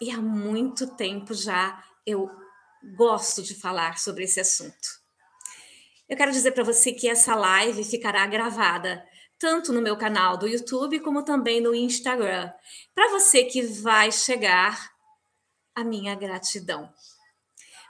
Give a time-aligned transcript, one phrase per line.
[0.00, 2.30] E há muito tempo já eu
[2.96, 4.98] gosto de falar sobre esse assunto.
[6.08, 9.04] Eu quero dizer para você que essa live ficará gravada
[9.38, 12.50] tanto no meu canal do YouTube como também no Instagram.
[12.94, 14.90] Para você que vai chegar
[15.74, 16.92] a minha gratidão.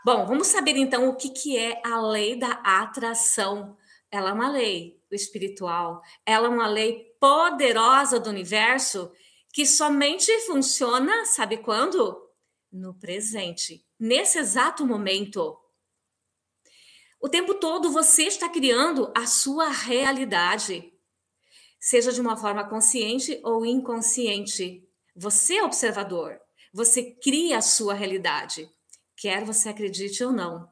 [0.04, 3.76] Bom, vamos saber então o que, que é a lei da atração.
[4.10, 9.10] Ela é uma lei espiritual, ela é uma lei poderosa do universo
[9.52, 12.28] que somente funciona, sabe quando?
[12.70, 15.58] No presente, nesse exato momento.
[17.20, 20.92] O tempo todo você está criando a sua realidade,
[21.80, 24.86] seja de uma forma consciente ou inconsciente.
[25.16, 26.40] Você é observador,
[26.72, 28.70] você cria a sua realidade,
[29.16, 30.70] quer você acredite ou não.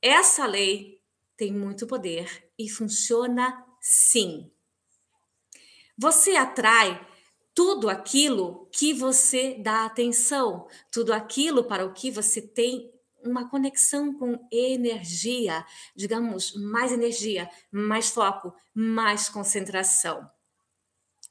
[0.00, 1.02] Essa lei
[1.36, 4.50] tem muito poder e funciona sim.
[5.98, 7.06] Você atrai
[7.54, 12.90] tudo aquilo que você dá atenção, tudo aquilo para o que você tem
[13.24, 20.28] uma conexão com energia, digamos, mais energia, mais foco, mais concentração.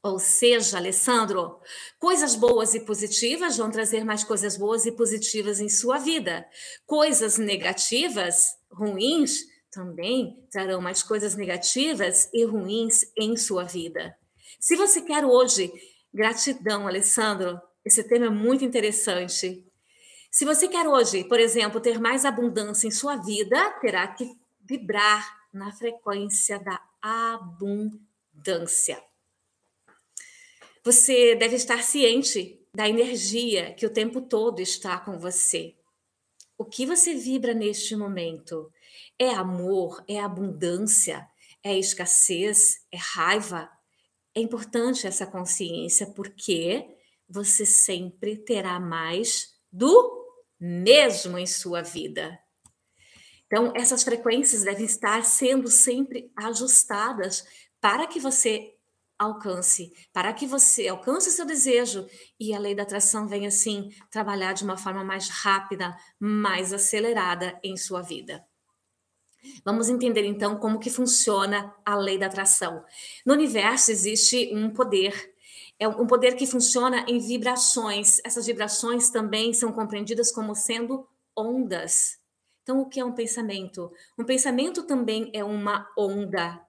[0.04, 1.60] Ou seja, Alessandro,
[2.00, 6.48] coisas boas e positivas vão trazer mais coisas boas e positivas em sua vida.
[6.88, 14.16] Coisas negativas, ruins, também trarão mais coisas negativas e ruins em sua vida.
[14.60, 15.72] Se você quer hoje
[16.14, 19.66] gratidão, Alessandro, esse tema é muito interessante.
[20.30, 24.32] Se você quer hoje, por exemplo, ter mais abundância em sua vida, terá que
[24.64, 29.02] vibrar na frequência da abundância.
[30.84, 35.76] Você deve estar ciente da energia que o tempo todo está com você.
[36.58, 38.72] O que você vibra neste momento?
[39.20, 40.04] É amor?
[40.08, 41.28] É abundância?
[41.64, 42.86] É escassez?
[42.92, 43.70] É raiva?
[44.36, 46.88] É importante essa consciência porque
[47.28, 50.22] você sempre terá mais do
[50.60, 52.40] mesmo em sua vida.
[53.46, 57.44] Então, essas frequências devem estar sendo sempre ajustadas
[57.82, 58.74] para que você
[59.20, 62.08] alcance, para que você alcance seu desejo
[62.40, 67.60] e a lei da atração venha assim trabalhar de uma forma mais rápida, mais acelerada
[67.64, 68.44] em sua vida.
[69.64, 72.84] Vamos entender então como que funciona a lei da atração.
[73.26, 75.34] No universo existe um poder,
[75.80, 78.20] é um poder que funciona em vibrações.
[78.24, 82.20] Essas vibrações também são compreendidas como sendo ondas.
[82.64, 83.92] Então, o que é um pensamento?
[84.18, 86.62] Um pensamento também é uma onda.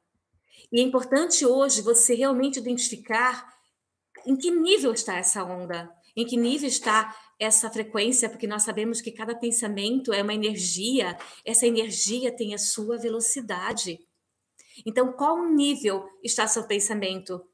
[0.73, 3.53] E é importante hoje você realmente identificar
[4.27, 9.01] em que nível está essa onda, em que nível está essa frequência, porque nós sabemos
[9.01, 13.99] que cada pensamento é uma energia, essa energia tem a sua velocidade.
[14.87, 17.45] Então, qual nível está seu pensamento?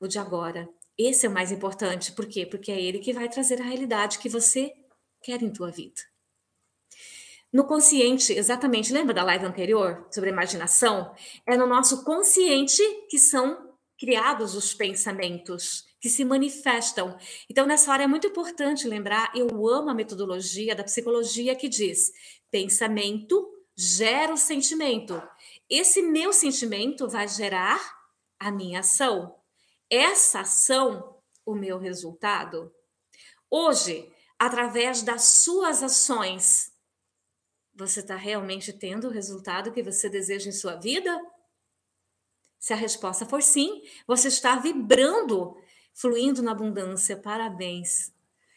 [0.00, 0.68] O de agora.
[0.98, 2.12] Esse é o mais importante.
[2.12, 2.46] Por quê?
[2.46, 4.72] Porque é ele que vai trazer a realidade que você
[5.22, 6.00] quer em tua vida.
[7.52, 11.14] No consciente, exatamente, lembra da live anterior sobre imaginação?
[11.46, 17.16] É no nosso consciente que são criados os pensamentos, que se manifestam.
[17.48, 22.10] Então, nessa hora é muito importante lembrar, eu amo a metodologia da psicologia que diz:
[22.50, 25.22] pensamento gera o sentimento.
[25.70, 27.80] Esse meu sentimento vai gerar
[28.36, 29.36] a minha ação.
[29.88, 32.74] Essa ação, o meu resultado.
[33.48, 36.72] Hoje, através das suas ações,
[37.72, 41.16] você está realmente tendo o resultado que você deseja em sua vida?
[42.58, 45.56] Se a resposta for sim, você está vibrando,
[45.94, 47.16] fluindo na abundância.
[47.16, 48.12] Parabéns.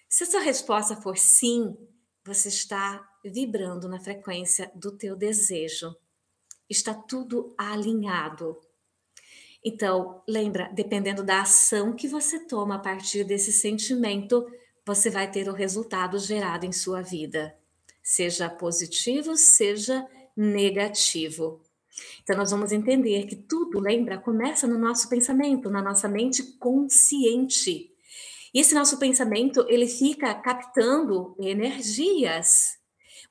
[0.09, 1.78] Se a sua resposta for sim,
[2.23, 5.96] você está vibrando na frequência do teu desejo.
[6.69, 8.59] Está tudo alinhado.
[9.63, 14.46] Então, lembra, dependendo da ação que você toma a partir desse sentimento,
[14.85, 17.57] você vai ter o resultado gerado em sua vida
[18.06, 20.07] seja positivo, seja
[20.38, 21.59] negativo.
[22.23, 27.91] Então, nós vamos entender que tudo, lembra, começa no nosso pensamento, na nossa mente consciente.
[28.53, 32.78] E esse nosso pensamento, ele fica captando energias.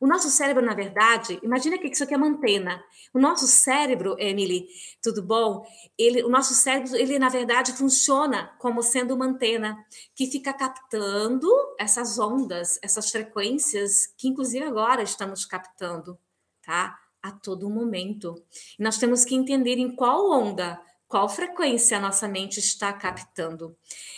[0.01, 2.85] O nosso cérebro, na verdade, imagina que isso aqui é uma antena.
[3.13, 4.67] O nosso cérebro, Emily,
[5.03, 5.65] tudo bom?
[5.97, 9.83] Ele, o nosso cérebro, ele na verdade funciona como sendo uma antena
[10.15, 11.49] que fica captando
[11.79, 16.19] essas ondas, essas frequências que inclusive agora estamos captando,
[16.63, 16.99] tá?
[17.25, 18.35] A todo momento.
[18.79, 20.79] E nós temos que entender em qual onda,
[21.09, 23.75] qual frequência a nossa mente está captando.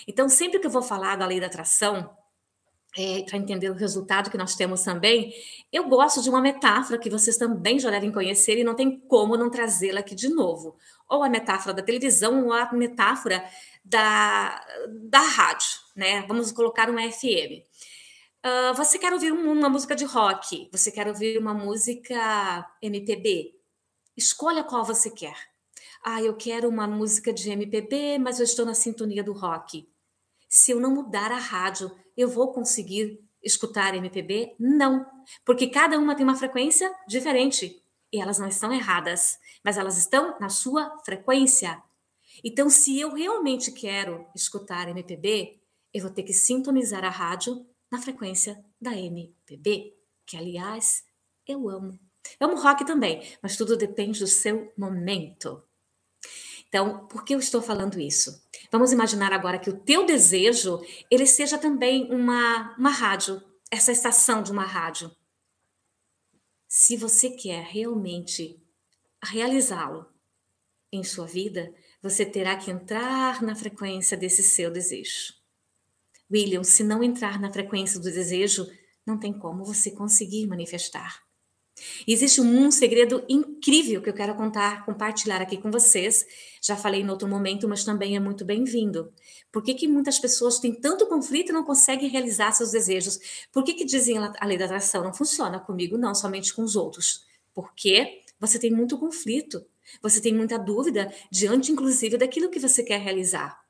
[0.08, 2.11] Então, sempre que eu vou falar da lei da atração,
[2.99, 5.32] é, para entender o resultado que nós temos também,
[5.73, 9.37] eu gosto de uma metáfora que vocês também já devem conhecer e não tem como
[9.37, 10.75] não trazê-la aqui de novo.
[11.09, 13.44] Ou a metáfora da televisão ou a metáfora
[13.85, 16.25] da, da rádio, né?
[16.26, 17.62] Vamos colocar um FM.
[18.44, 20.69] Uh, você quer ouvir uma música de rock?
[20.73, 23.55] Você quer ouvir uma música MPB?
[24.17, 25.37] Escolha qual você quer.
[26.03, 29.88] Ah, eu quero uma música de MPB, mas eu estou na sintonia do rock.
[30.49, 34.55] Se eu não mudar a rádio, eu vou conseguir escutar MPB?
[34.59, 35.05] Não,
[35.44, 40.38] porque cada uma tem uma frequência diferente e elas não estão erradas, mas elas estão
[40.41, 41.83] na sua frequência.
[42.44, 45.59] Então, se eu realmente quero escutar MPB,
[45.93, 47.67] eu vou ter que sintonizar a rádio
[47.97, 49.97] na frequência da MPB,
[50.27, 51.07] que aliás
[51.47, 51.99] eu amo.
[52.39, 55.63] Eu amo rock também, mas tudo depende do seu momento.
[56.69, 58.45] Então, por que eu estou falando isso?
[58.71, 64.43] Vamos imaginar agora que o teu desejo, ele seja também uma, uma rádio, essa estação
[64.43, 65.11] de uma rádio.
[66.69, 68.61] Se você quer realmente
[69.23, 70.07] realizá-lo
[70.93, 71.73] em sua vida,
[72.03, 75.46] você terá que entrar na frequência desse seu desejo.
[76.31, 78.67] William, se não entrar na frequência do desejo,
[79.06, 81.26] não tem como você conseguir manifestar.
[82.06, 86.25] Existe um segredo incrível que eu quero contar, compartilhar aqui com vocês.
[86.62, 89.12] Já falei em outro momento, mas também é muito bem-vindo.
[89.52, 93.46] Por que, que muitas pessoas têm tanto conflito e não conseguem realizar seus desejos?
[93.52, 96.76] Por que, que dizem a lei da atração não funciona comigo, não, somente com os
[96.76, 97.26] outros?
[97.52, 99.64] Porque você tem muito conflito,
[100.02, 103.61] você tem muita dúvida diante, inclusive, daquilo que você quer realizar.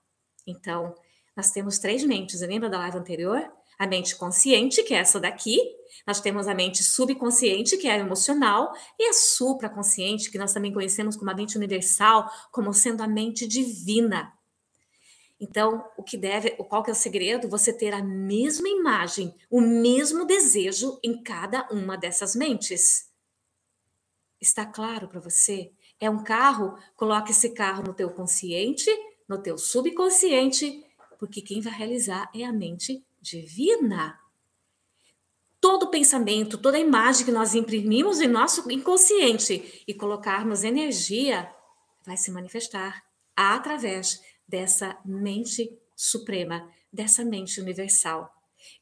[0.46, 0.94] Então,
[1.36, 2.40] nós temos três mentes.
[2.40, 3.52] Lembra da live anterior?
[3.78, 5.60] A mente consciente, que é essa daqui,
[6.06, 10.72] nós temos a mente subconsciente, que é a emocional, e a supraconsciente, que nós também
[10.72, 14.32] conhecemos como a mente universal, como sendo a mente divina.
[15.38, 17.50] Então, o que deve, qual que é o segredo?
[17.50, 23.10] Você ter a mesma imagem, o mesmo desejo em cada uma dessas mentes.
[24.40, 25.70] Está claro para você?
[26.00, 28.90] É um carro, coloque esse carro no teu consciente,
[29.28, 30.85] no teu subconsciente,
[31.18, 34.18] porque quem vai realizar é a mente divina
[35.66, 41.52] todo pensamento, toda imagem que nós imprimimos em nosso inconsciente e colocarmos energia,
[42.04, 43.02] vai se manifestar
[43.34, 48.32] através dessa mente suprema, dessa mente universal,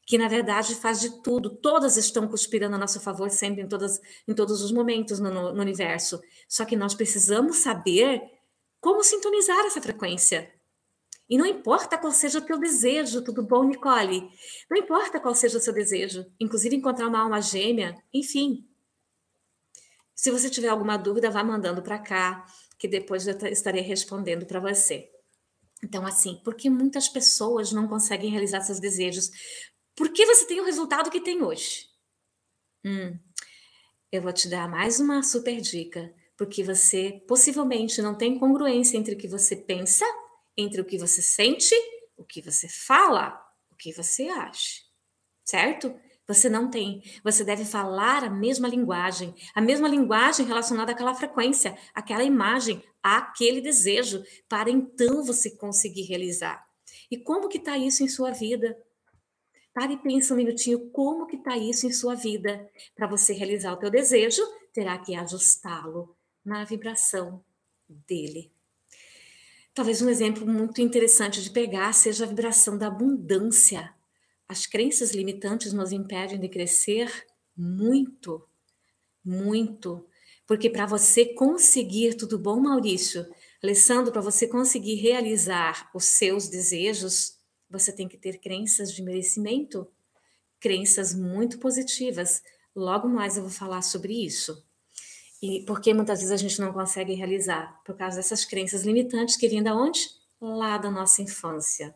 [0.05, 3.99] que na verdade faz de tudo, todas estão conspirando a nosso favor sempre em, todas,
[4.27, 6.21] em todos os momentos no, no universo.
[6.47, 8.21] Só que nós precisamos saber
[8.79, 10.53] como sintonizar essa frequência.
[11.29, 14.29] E não importa qual seja o teu desejo, tudo bom, Nicole?
[14.69, 18.67] Não importa qual seja o seu desejo, inclusive encontrar uma alma gêmea, enfim.
[20.13, 22.45] Se você tiver alguma dúvida, vá mandando para cá,
[22.77, 25.09] que depois eu estarei respondendo para você.
[25.83, 29.29] Então, assim, por que muitas pessoas não conseguem realizar seus desejos?
[29.95, 31.87] Por que você tem o resultado que tem hoje?
[32.83, 33.17] Hum,
[34.11, 39.15] eu vou te dar mais uma super dica, porque você possivelmente não tem congruência entre
[39.15, 40.05] o que você pensa
[40.57, 41.75] entre o que você sente,
[42.17, 43.39] o que você fala,
[43.71, 44.81] o que você acha,
[45.43, 45.93] certo?
[46.27, 47.03] Você não tem.
[47.23, 53.61] Você deve falar a mesma linguagem, a mesma linguagem relacionada àquela frequência, àquela imagem, àquele
[53.61, 56.65] desejo, para então você conseguir realizar.
[57.11, 58.75] E como que está isso em sua vida?
[59.73, 62.67] Pare e pense um minutinho como que está isso em sua vida.
[62.95, 64.41] Para você realizar o teu desejo,
[64.73, 67.43] terá que ajustá-lo na vibração
[67.87, 68.54] dele.
[69.75, 73.93] Talvez um exemplo muito interessante de pegar seja a vibração da abundância.
[74.47, 77.11] As crenças limitantes nos impedem de crescer
[77.57, 78.47] muito,
[79.21, 80.07] muito.
[80.47, 83.27] Porque para você conseguir tudo bom, Maurício,
[83.61, 87.37] Alessandro, para você conseguir realizar os seus desejos,
[87.69, 89.85] você tem que ter crenças de merecimento,
[90.57, 92.41] crenças muito positivas.
[92.73, 94.64] Logo mais eu vou falar sobre isso.
[95.41, 97.81] E porque muitas vezes a gente não consegue realizar?
[97.83, 100.09] Por causa dessas crenças limitantes que vêm da onde?
[100.39, 101.95] Lá da nossa infância.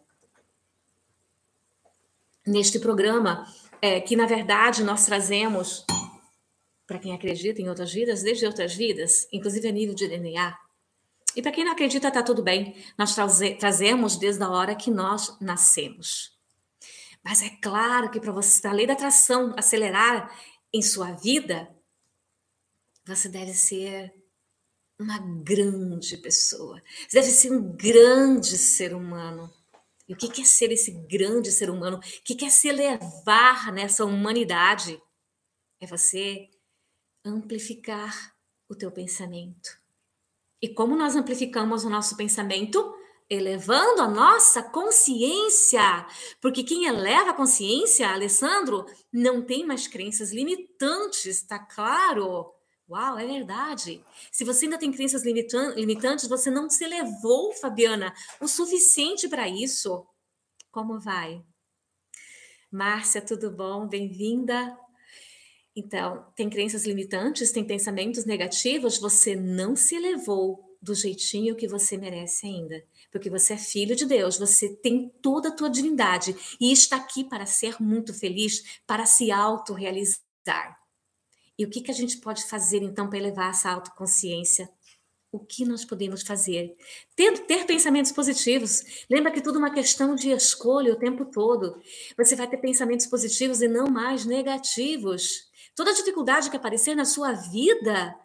[2.45, 3.45] Neste programa,
[3.81, 5.85] é, que na verdade nós trazemos,
[6.85, 10.57] para quem acredita em outras vidas, desde outras vidas, inclusive a nível de DNA.
[11.35, 12.75] E para quem não acredita, está tudo bem.
[12.97, 16.37] Nós traze, trazemos desde a hora que nós nascemos.
[17.23, 20.33] Mas é claro que para você, a lei da atração acelerar
[20.73, 21.69] em sua vida,
[23.05, 24.13] você deve ser
[24.99, 26.81] uma grande pessoa.
[27.07, 29.51] Você deve ser um grande ser humano.
[30.07, 31.97] E o que é ser esse grande ser humano?
[31.97, 35.01] O que é se elevar nessa humanidade?
[35.79, 36.49] É você
[37.23, 38.35] amplificar
[38.67, 39.79] o teu pensamento.
[40.61, 42.95] E como nós amplificamos o nosso pensamento?
[43.29, 46.05] elevando a nossa consciência.
[46.41, 52.51] Porque quem eleva a consciência, Alessandro, não tem mais crenças limitantes, tá claro?
[52.89, 54.03] Uau, é verdade.
[54.31, 60.07] Se você ainda tem crenças limitantes, você não se elevou, Fabiana, o suficiente para isso.
[60.71, 61.43] Como vai?
[62.71, 63.87] Márcia, tudo bom?
[63.87, 64.75] Bem-vinda.
[65.75, 71.95] Então, tem crenças limitantes, tem pensamentos negativos, você não se elevou do jeitinho que você
[71.95, 72.83] merece ainda.
[73.11, 77.23] Porque você é filho de Deus, você tem toda a tua divindade e está aqui
[77.23, 80.78] para ser muito feliz, para se autorrealizar.
[81.59, 84.69] E o que, que a gente pode fazer então para elevar essa autoconsciência?
[85.29, 86.73] O que nós podemos fazer?
[87.17, 89.05] Ter, ter pensamentos positivos.
[89.09, 91.77] Lembra que tudo é uma questão de escolha o tempo todo.
[92.17, 95.49] Você vai ter pensamentos positivos e não mais negativos.
[95.75, 98.17] Toda dificuldade que aparecer na sua vida,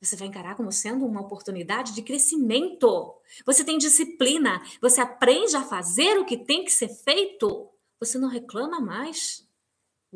[0.00, 3.12] você vai encarar como sendo uma oportunidade de crescimento.
[3.44, 7.68] Você tem disciplina, você aprende a fazer o que tem que ser feito.
[7.98, 9.45] Você não reclama mais.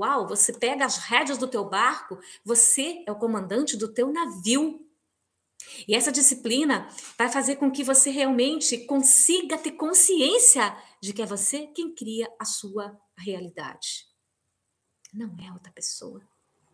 [0.01, 4.81] Uau, você pega as rédeas do teu barco, você é o comandante do teu navio.
[5.87, 6.89] E essa disciplina
[7.19, 12.27] vai fazer com que você realmente consiga ter consciência de que é você quem cria
[12.39, 14.07] a sua realidade.
[15.13, 16.23] Não é outra pessoa.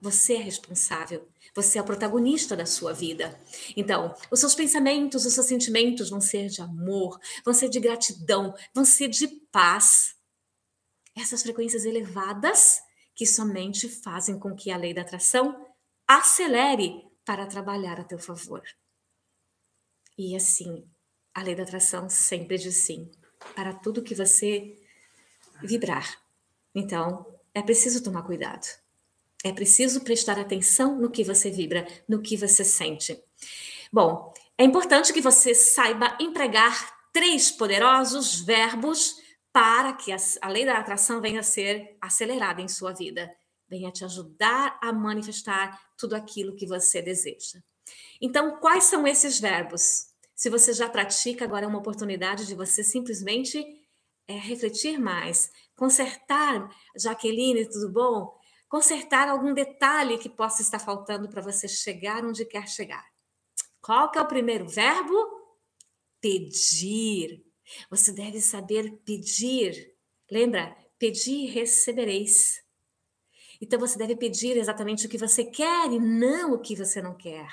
[0.01, 1.29] Você é responsável.
[1.53, 3.41] Você é o protagonista da sua vida.
[3.77, 8.55] Então, os seus pensamentos, os seus sentimentos vão ser de amor, vão ser de gratidão,
[8.73, 10.15] vão ser de paz.
[11.17, 12.86] Essas frequências elevadas
[13.17, 15.67] que somente fazem com que a lei da atração
[16.07, 18.63] acelere para trabalhar a teu favor.
[20.17, 20.87] E assim,
[21.35, 23.11] a lei da atração sempre diz sim
[23.55, 24.79] para tudo que você
[25.63, 26.21] vibrar.
[26.75, 28.67] Então, é preciso tomar cuidado.
[29.43, 33.19] É preciso prestar atenção no que você vibra, no que você sente.
[33.91, 39.23] Bom, é importante que você saiba empregar três poderosos verbos
[39.57, 43.35] para que a, lei da atração venha a ser acelerada em sua vida,
[43.67, 47.63] venha te ajudar a manifestar tudo aquilo que você deseja.
[48.21, 50.09] Então, quais são esses verbos?
[50.35, 53.65] Se você já pratica, agora é uma oportunidade de você simplesmente
[54.29, 58.39] é, refletir mais, consertar, Jaqueline, tudo bom?
[58.69, 63.07] Consertar algum detalhe que possa estar faltando para você chegar onde quer chegar.
[63.81, 65.15] Qual que é o primeiro verbo?
[66.21, 67.46] Pedir.
[67.91, 69.95] Você deve saber pedir.
[70.31, 70.77] Lembra?
[70.99, 72.65] Pedir recebereis.
[73.61, 77.17] Então você deve pedir exatamente o que você quer e não o que você não
[77.17, 77.49] quer.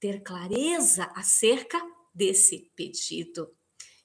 [0.00, 1.80] Ter clareza acerca
[2.14, 3.50] desse pedido.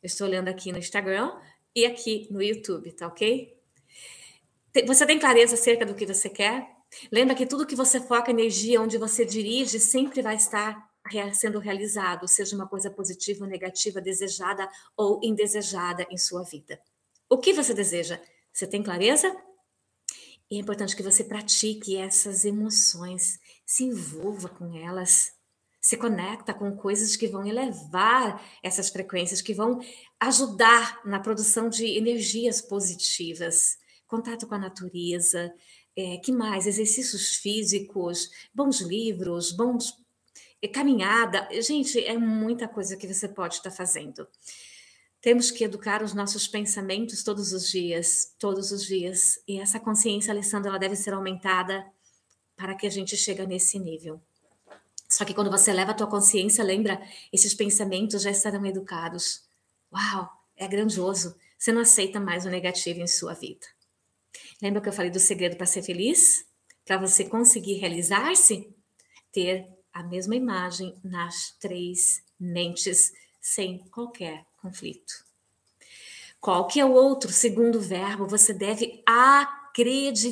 [0.01, 1.31] Eu estou olhando aqui no Instagram
[1.75, 3.57] e aqui no YouTube, tá ok?
[4.85, 6.67] Você tem clareza acerca do que você quer?
[7.11, 10.88] Lembra que tudo que você foca energia, onde você dirige, sempre vai estar
[11.33, 16.79] sendo realizado, seja uma coisa positiva ou negativa, desejada ou indesejada em sua vida.
[17.29, 18.19] O que você deseja?
[18.51, 19.35] Você tem clareza?
[20.51, 25.31] E é importante que você pratique essas emoções, se envolva com elas,
[25.79, 29.79] se conecta com coisas que vão elevar essas frequências, que vão
[30.19, 35.53] ajudar na produção de energias positivas, contato com a natureza,
[35.95, 36.65] é, que mais?
[36.65, 39.93] Exercícios físicos, bons livros, bons
[40.67, 41.47] caminhada.
[41.61, 44.27] Gente, é muita coisa que você pode estar fazendo.
[45.21, 49.41] Temos que educar os nossos pensamentos todos os dias, todos os dias.
[49.47, 51.85] E essa consciência, Alessandra, ela deve ser aumentada
[52.55, 54.21] para que a gente chegue nesse nível.
[55.09, 57.01] Só que quando você leva a tua consciência, lembra,
[57.33, 59.43] esses pensamentos já estarão educados.
[59.91, 61.35] Uau, é grandioso.
[61.57, 63.65] Você não aceita mais o negativo em sua vida.
[64.61, 66.45] Lembra que eu falei do segredo para ser feliz?
[66.85, 68.73] Para você conseguir realizar-se?
[69.31, 69.67] Ter
[69.99, 75.25] a mesma imagem nas três mentes, sem qualquer conflito.
[76.39, 78.25] Qual é o outro segundo verbo?
[78.25, 80.25] Você deve acreditar.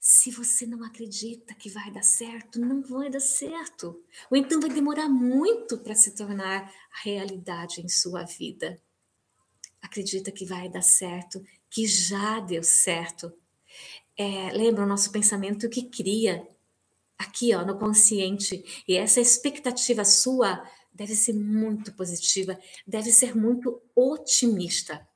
[0.00, 4.02] Se você não acredita que vai dar certo, não vai dar certo.
[4.28, 8.82] Ou então vai demorar muito para se tornar realidade em sua vida.
[9.80, 13.32] Acredita que vai dar certo, que já deu certo.
[14.16, 16.44] É, lembra o nosso pensamento que cria
[17.18, 18.64] aqui, ó, no consciente.
[18.86, 25.06] E essa expectativa sua deve ser muito positiva, deve ser muito otimista.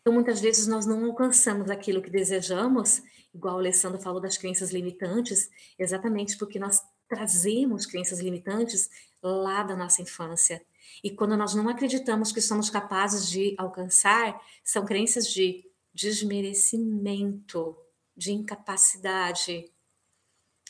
[0.00, 4.70] Então, muitas vezes nós não alcançamos aquilo que desejamos, igual o Alessandro falou das crenças
[4.70, 8.90] limitantes, exatamente porque nós trazemos crenças limitantes
[9.22, 10.62] lá da nossa infância.
[11.02, 17.76] E quando nós não acreditamos que somos capazes de alcançar, são crenças de desmerecimento,
[18.16, 19.72] de incapacidade,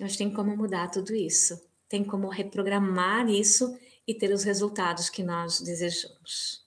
[0.00, 1.60] mas tem como mudar tudo isso.
[1.88, 6.64] Tem como reprogramar isso e ter os resultados que nós desejamos.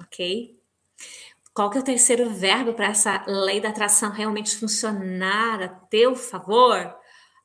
[0.00, 0.58] Ok?
[1.52, 6.16] Qual que é o terceiro verbo para essa lei da atração realmente funcionar a teu
[6.16, 6.92] favor?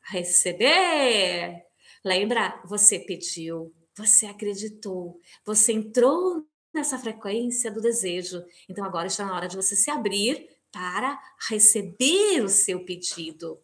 [0.01, 1.63] Receber.
[2.03, 2.59] Lembra?
[2.65, 8.43] Você pediu, você acreditou, você entrou nessa frequência do desejo.
[8.67, 13.59] Então agora está na hora de você se abrir para receber o seu pedido.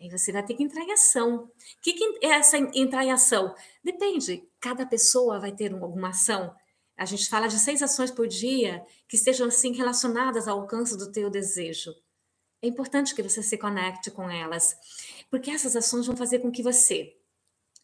[0.00, 1.44] Aí você vai ter que entrar em ação.
[1.44, 1.50] O
[1.80, 3.54] que, que é essa entrar em ação?
[3.82, 6.54] Depende, cada pessoa vai ter alguma ação.
[6.96, 11.12] A gente fala de seis ações por dia que estejam assim relacionadas ao alcance do
[11.12, 11.94] teu desejo.
[12.62, 14.76] É importante que você se conecte com elas,
[15.30, 17.14] porque essas ações vão fazer com que você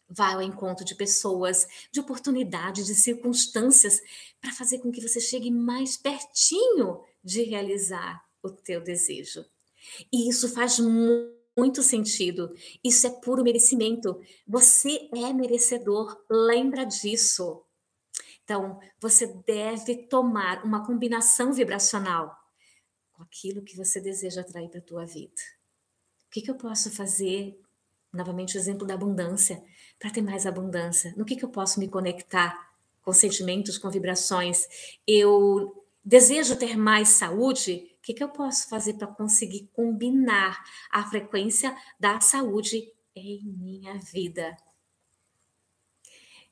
[0.09, 4.01] vá ao encontro de pessoas, de oportunidades, de circunstâncias,
[4.41, 9.45] para fazer com que você chegue mais pertinho de realizar o teu desejo.
[10.11, 11.42] E isso faz muito
[11.83, 12.53] sentido.
[12.83, 14.19] Isso é puro merecimento.
[14.47, 17.63] Você é merecedor, lembra disso.
[18.43, 22.35] Então, você deve tomar uma combinação vibracional
[23.13, 25.41] com aquilo que você deseja atrair para a tua vida.
[26.27, 27.59] O que, que eu posso fazer?
[28.11, 29.63] Novamente, o exemplo da abundância,
[29.97, 31.13] para ter mais abundância.
[31.15, 34.67] No que, que eu posso me conectar com sentimentos, com vibrações?
[35.07, 37.92] Eu desejo ter mais saúde?
[38.03, 44.55] Que, que eu posso fazer para conseguir combinar a frequência da saúde em minha vida?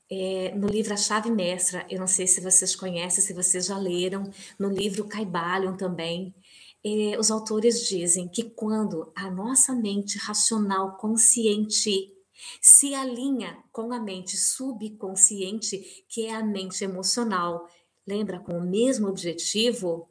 [0.09, 3.77] É, no livro A Chave Mestra, eu não sei se vocês conhecem, se vocês já
[3.77, 6.33] leram, no livro Caibalion também,
[6.83, 12.11] é, os autores dizem que quando a nossa mente racional consciente
[12.59, 17.69] se alinha com a mente subconsciente, que é a mente emocional,
[18.05, 20.09] lembra, com o mesmo objetivo,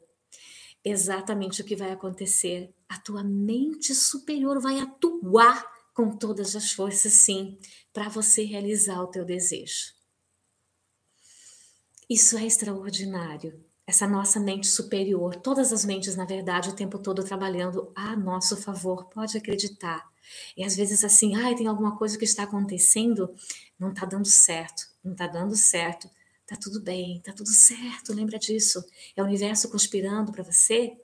[0.83, 2.73] exatamente o que vai acontecer.
[2.89, 7.57] A tua mente superior vai atuar com todas as forças, sim,
[7.93, 9.93] para você realizar o teu desejo.
[12.09, 13.63] Isso é extraordinário.
[13.85, 18.55] Essa nossa mente superior, todas as mentes, na verdade, o tempo todo trabalhando a nosso
[18.57, 20.09] favor, pode acreditar.
[20.55, 23.33] E às vezes assim, ai, tem alguma coisa que está acontecendo,
[23.77, 26.09] não está dando certo, não está dando certo.
[26.51, 28.83] Tá tudo bem, tá tudo certo, lembra disso.
[29.15, 30.97] É o universo conspirando para você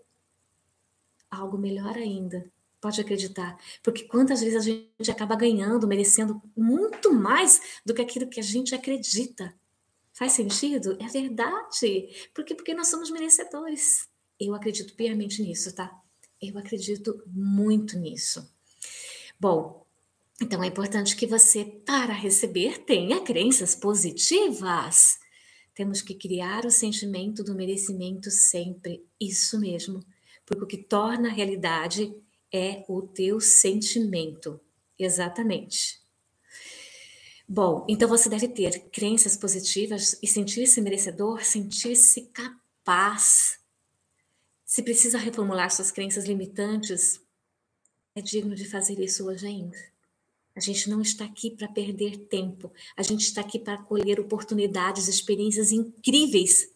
[1.31, 2.51] algo melhor ainda.
[2.81, 8.27] Pode acreditar, porque quantas vezes a gente acaba ganhando, merecendo muito mais do que aquilo
[8.27, 9.55] que a gente acredita.
[10.11, 10.97] Faz sentido?
[11.01, 12.29] É verdade.
[12.35, 12.53] Por quê?
[12.53, 14.09] Porque nós somos merecedores.
[14.37, 15.97] Eu acredito piamente nisso, tá?
[16.41, 18.53] Eu acredito muito nisso.
[19.39, 19.87] Bom,
[20.41, 25.25] então é importante que você, para receber, tenha crenças positivas.
[25.77, 30.03] Temos que criar o sentimento do merecimento sempre, isso mesmo,
[30.43, 32.11] porque o que torna a realidade
[32.51, 34.59] é o teu sentimento,
[34.97, 36.01] exatamente.
[37.47, 43.59] Bom, então você deve ter crenças positivas e sentir-se merecedor, sentir-se capaz.
[44.65, 47.21] Se precisa reformular suas crenças limitantes,
[48.15, 49.77] é digno de fazer isso hoje ainda.
[50.57, 52.73] A gente não está aqui para perder tempo.
[52.95, 56.73] A gente está aqui para colher oportunidades, experiências incríveis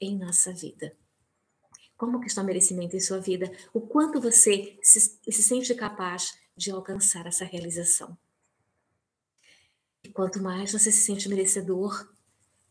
[0.00, 0.96] em nossa vida.
[1.96, 3.50] Como que está o merecimento em sua vida?
[3.72, 8.16] O quanto você se, se sente capaz de alcançar essa realização?
[10.04, 12.08] E quanto mais você se sente merecedor,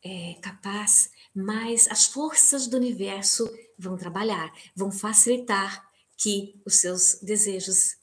[0.01, 7.97] é, capaz, mais as forças do universo vão trabalhar, vão facilitar que os seus desejos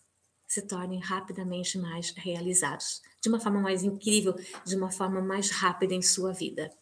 [0.50, 4.34] se tornem rapidamente mais realizados, de uma forma mais incrível,
[4.66, 6.72] de uma forma mais rápida em sua vida.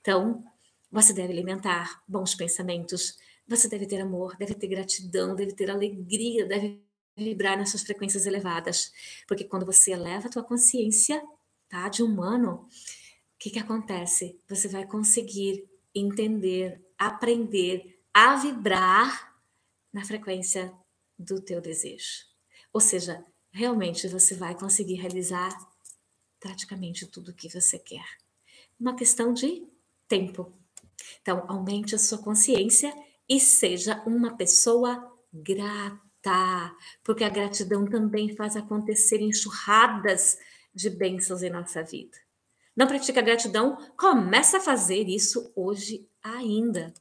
[0.00, 0.44] Então,
[0.88, 6.46] você deve alimentar bons pensamentos, você deve ter amor, deve ter gratidão, deve ter alegria,
[6.46, 6.80] deve
[7.16, 8.92] vibrar nessas frequências elevadas,
[9.26, 11.20] porque quando você eleva a tua consciência,
[11.68, 12.68] tá, de humano, o
[13.36, 14.40] que que acontece?
[14.48, 19.34] Você vai conseguir entender, aprender a vibrar
[19.92, 20.72] na frequência
[21.18, 22.28] do teu desejo.
[22.72, 25.50] Ou seja, realmente você vai conseguir realizar
[26.40, 28.04] praticamente tudo o que você quer.
[28.78, 29.66] Uma questão de
[30.06, 30.52] tempo.
[31.20, 32.92] Então, aumente a sua consciência
[33.28, 40.38] e seja uma pessoa grata, porque a gratidão também faz acontecer enxurradas
[40.74, 42.16] de bênçãos em nossa vida.
[42.76, 43.76] Não pratica gratidão?
[43.96, 46.94] Começa a fazer isso hoje ainda.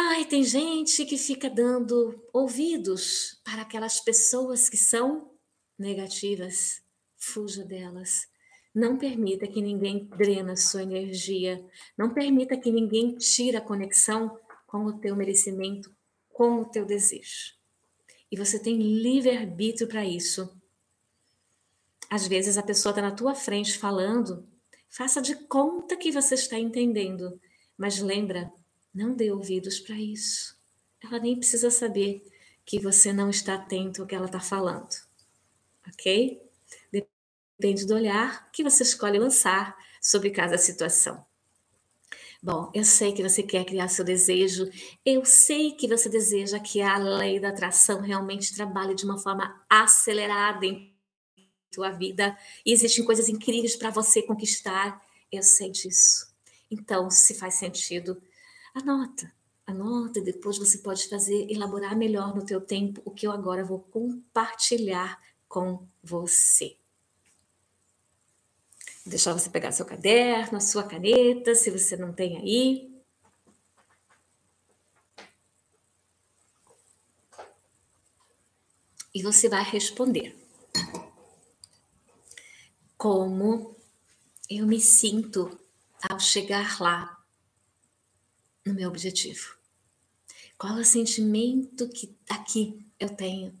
[0.00, 5.28] Ai, tem gente que fica dando ouvidos para aquelas pessoas que são
[5.76, 6.80] negativas.
[7.16, 8.28] Fuja delas.
[8.72, 11.60] Não permita que ninguém drena sua energia.
[11.98, 15.92] Não permita que ninguém tire a conexão com o teu merecimento,
[16.28, 17.54] com o teu desejo.
[18.30, 20.48] E você tem livre-arbítrio para isso.
[22.08, 24.48] Às vezes a pessoa está na tua frente falando
[24.88, 27.38] Faça de conta que você está entendendo,
[27.76, 28.50] mas lembra,
[28.94, 30.56] não dê ouvidos para isso.
[31.02, 32.24] Ela nem precisa saber
[32.64, 34.90] que você não está atento ao que ela está falando,
[35.86, 36.42] ok?
[36.92, 41.26] Depende do olhar que você escolhe lançar sobre cada situação.
[42.40, 44.70] Bom, eu sei que você quer criar seu desejo,
[45.04, 49.60] eu sei que você deseja que a lei da atração realmente trabalhe de uma forma
[49.68, 50.94] acelerada em
[51.72, 55.00] tua vida e existem coisas incríveis para você conquistar.
[55.32, 56.28] Eu sei disso.
[56.70, 58.22] Então, se faz sentido,
[58.78, 59.32] anota.
[59.66, 63.80] Anota depois você pode fazer, elaborar melhor no teu tempo o que eu agora vou
[63.80, 66.78] compartilhar com você
[69.08, 72.98] deixar você pegar seu caderno, a sua caneta, se você não tem aí.
[79.14, 80.36] E você vai responder.
[82.96, 83.74] Como
[84.50, 85.58] eu me sinto
[86.08, 87.17] ao chegar lá
[88.68, 89.56] no meu objetivo?
[90.58, 93.58] Qual é o sentimento que aqui eu tenho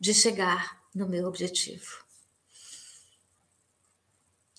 [0.00, 2.02] de chegar no meu objetivo?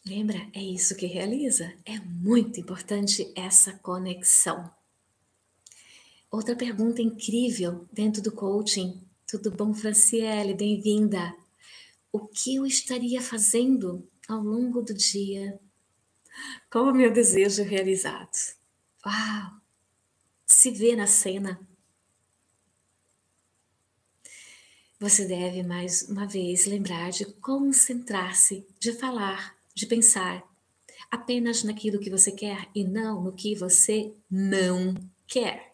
[0.05, 0.37] Lembra?
[0.53, 1.73] É isso que realiza.
[1.85, 4.69] É muito importante essa conexão.
[6.29, 9.01] Outra pergunta incrível dentro do coaching.
[9.25, 10.53] Tudo bom, Franciele?
[10.53, 11.33] Bem-vinda.
[12.11, 15.57] O que eu estaria fazendo ao longo do dia
[16.69, 18.57] com o meu desejo realizado?
[19.05, 19.62] Uau!
[20.53, 21.59] Se vê na cena.
[24.99, 30.43] Você deve mais uma vez lembrar de concentrar-se, de falar de pensar
[31.09, 34.93] apenas naquilo que você quer e não no que você não
[35.27, 35.73] quer.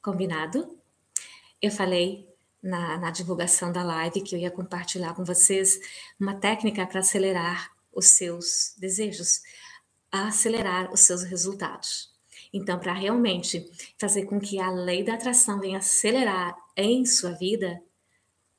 [0.00, 0.78] Combinado?
[1.60, 2.26] Eu falei
[2.62, 5.80] na, na divulgação da live que eu ia compartilhar com vocês
[6.18, 9.42] uma técnica para acelerar os seus desejos,
[10.10, 12.11] acelerar os seus resultados.
[12.52, 17.82] Então, para realmente fazer com que a lei da atração venha acelerar em sua vida,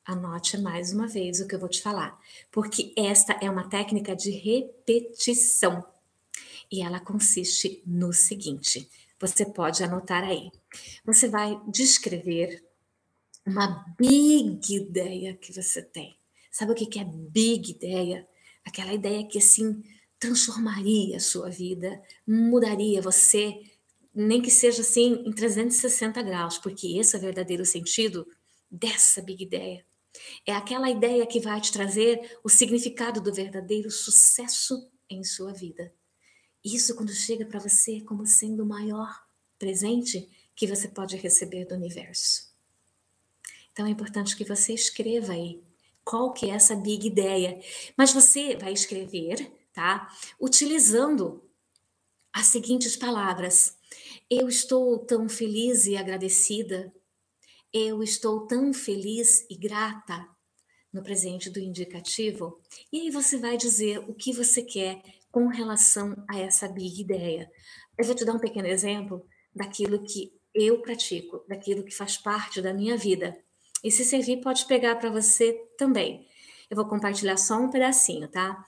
[0.06, 2.20] Anote mais uma vez o que eu vou te falar,
[2.52, 5.82] porque esta é uma técnica de repetição
[6.70, 8.86] e ela consiste no seguinte:
[9.18, 10.50] você pode anotar aí.
[11.06, 12.62] Você vai descrever
[13.46, 16.14] uma big ideia que você tem.
[16.50, 18.28] Sabe o que é big ideia?
[18.62, 19.82] Aquela ideia que assim
[20.18, 23.58] transformaria a sua vida, mudaria você,
[24.14, 28.26] nem que seja assim em 360 graus, porque esse é o verdadeiro sentido
[28.70, 29.84] dessa big ideia.
[30.46, 35.92] É aquela ideia que vai te trazer o significado do verdadeiro sucesso em sua vida.
[36.64, 39.24] Isso quando chega para você como sendo o maior
[39.58, 42.54] presente que você pode receber do universo.
[43.72, 45.60] Então é importante que você escreva aí
[46.04, 47.60] qual que é essa big ideia,
[47.96, 50.08] mas você vai escrever, tá?
[50.40, 51.42] Utilizando
[52.32, 53.76] as seguintes palavras:
[54.30, 56.92] Eu estou tão feliz e agradecida
[57.74, 60.24] eu estou tão feliz e grata
[60.92, 62.60] no presente do indicativo.
[62.92, 65.02] E aí você vai dizer o que você quer
[65.32, 67.50] com relação a essa big ideia.
[67.98, 72.62] Eu vou te dar um pequeno exemplo daquilo que eu pratico, daquilo que faz parte
[72.62, 73.36] da minha vida.
[73.82, 76.28] E se servir, pode pegar para você também.
[76.70, 78.64] Eu vou compartilhar só um pedacinho, tá?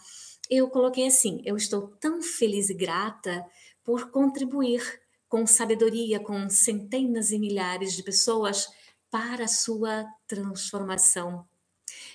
[0.51, 3.47] Eu coloquei assim: eu estou tão feliz e grata
[3.85, 4.83] por contribuir
[5.29, 8.69] com sabedoria com centenas e milhares de pessoas
[9.11, 11.47] para a sua transformação,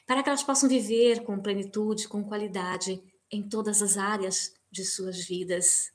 [0.06, 5.26] para que elas possam viver com plenitude, com qualidade em todas as áreas de suas
[5.26, 5.92] vidas.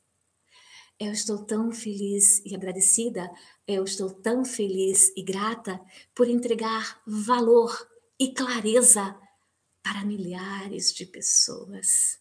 [0.99, 3.31] Eu estou tão feliz e agradecida,
[3.67, 5.81] eu estou tão feliz e grata
[6.15, 7.87] por entregar valor
[8.19, 9.15] e clareza
[9.83, 12.19] para milhares de pessoas.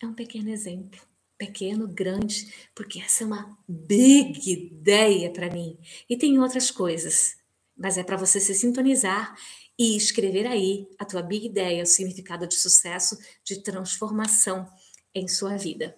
[0.00, 1.00] É um pequeno exemplo,
[1.46, 5.78] pequeno, grande, porque essa é uma big ideia para mim.
[6.08, 7.36] E tem outras coisas
[7.76, 9.36] mas é para você se sintonizar
[9.78, 14.68] e escrever aí a tua big ideia, o significado de sucesso, de transformação
[15.14, 15.96] em sua vida.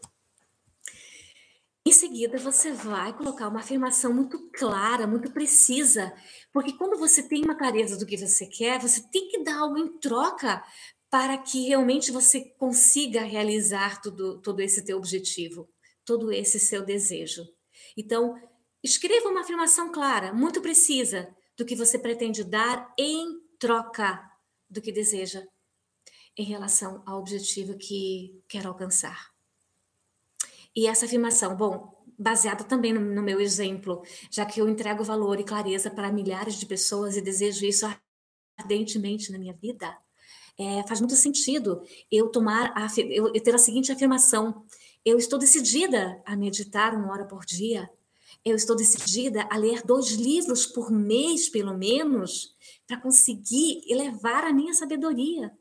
[1.84, 6.12] Em seguida, você vai colocar uma afirmação muito clara, muito precisa,
[6.52, 9.78] porque quando você tem uma clareza do que você quer, você tem que dar algo
[9.78, 10.64] em troca
[11.16, 15.66] para que realmente você consiga realizar tudo, todo esse teu objetivo,
[16.04, 17.42] todo esse seu desejo.
[17.96, 18.38] Então,
[18.84, 24.30] escreva uma afirmação clara, muito precisa, do que você pretende dar em troca
[24.68, 25.42] do que deseja
[26.36, 29.30] em relação ao objetivo que quer alcançar.
[30.76, 35.40] E essa afirmação, bom, baseada também no, no, meu exemplo, já que eu entrego valor
[35.40, 37.86] e clareza para milhares de pessoas e desejo isso
[38.58, 39.96] ardentemente na minha vida,
[40.58, 44.64] é, faz muito sentido eu tomar a, eu, eu ter a seguinte afirmação:
[45.04, 47.88] eu estou decidida a meditar uma hora por dia.
[48.44, 52.54] Eu estou decidida a ler dois livros por mês, pelo menos,
[52.86, 55.52] para conseguir elevar a minha sabedoria,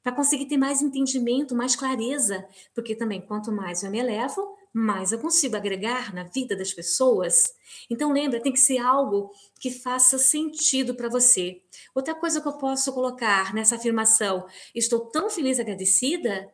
[0.00, 5.10] para conseguir ter mais entendimento, mais clareza, porque também quanto mais eu me elevo, mais
[5.10, 7.54] eu consigo agregar na vida das pessoas.
[7.88, 11.60] Então lembra, tem que ser algo que faça sentido para você.
[11.94, 16.52] Outra coisa que eu posso colocar nessa afirmação, estou tão feliz e agradecida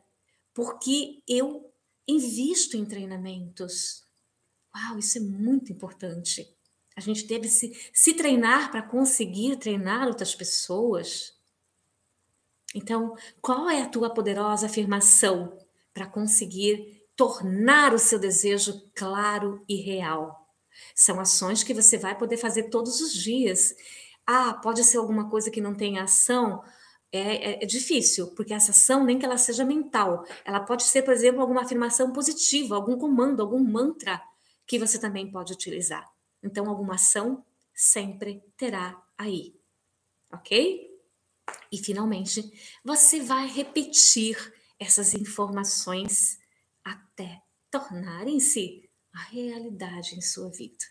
[0.54, 1.70] porque eu
[2.08, 4.06] invisto em treinamentos.
[4.74, 6.56] Uau, isso é muito importante.
[6.96, 11.34] A gente deve se, se treinar para conseguir treinar outras pessoas.
[12.74, 15.58] Então, qual é a tua poderosa afirmação
[15.92, 20.46] para conseguir tornar o seu desejo claro e real?
[20.94, 23.74] São ações que você vai poder fazer todos os dias.
[24.26, 26.62] Ah, pode ser alguma coisa que não tem ação.
[27.12, 31.02] É, é, é, difícil, porque essa ação, nem que ela seja mental, ela pode ser,
[31.02, 34.20] por exemplo, alguma afirmação positiva, algum comando, algum mantra
[34.66, 36.04] que você também pode utilizar.
[36.42, 39.54] Então, alguma ação sempre terá aí,
[40.32, 40.90] ok?
[41.70, 42.50] E finalmente,
[42.84, 44.36] você vai repetir
[44.78, 46.38] essas informações
[46.86, 50.84] até tornarem-se a realidade em sua vida,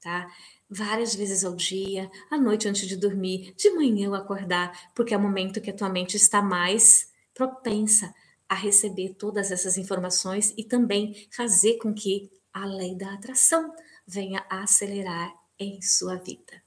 [0.00, 0.28] tá?
[0.68, 5.16] Várias vezes ao dia, à noite antes de dormir, de manhã ao acordar, porque é
[5.16, 8.12] o momento que a tua mente está mais propensa
[8.48, 13.72] a receber todas essas informações e também fazer com que a lei da atração
[14.04, 16.60] venha a acelerar em sua vida,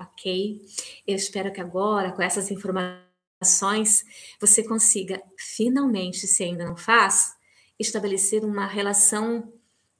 [0.00, 0.62] ok?
[1.06, 4.04] Eu espero que agora, com essas informações,
[4.40, 7.36] você consiga finalmente, se ainda não faz,
[7.78, 9.52] estabelecer uma relação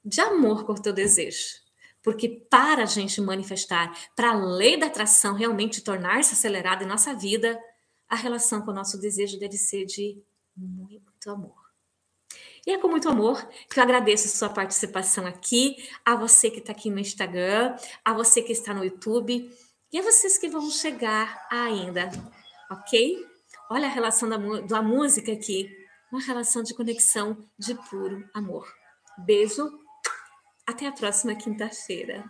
[0.03, 1.67] de amor com o teu desejo.
[2.01, 7.13] Porque para a gente manifestar, para a lei da atração realmente tornar-se acelerada em nossa
[7.13, 7.59] vida,
[8.07, 10.21] a relação com o nosso desejo deve ser de
[10.55, 11.67] muito amor.
[12.65, 16.71] E é com muito amor que eu agradeço sua participação aqui, a você que está
[16.71, 19.49] aqui no Instagram, a você que está no YouTube
[19.91, 22.09] e a vocês que vão chegar ainda,
[22.69, 23.25] ok?
[23.69, 25.69] Olha a relação da, da música aqui,
[26.11, 28.67] uma relação de conexão de puro amor.
[29.17, 29.69] Beijo,
[30.65, 32.23] até a próxima quinta-feira.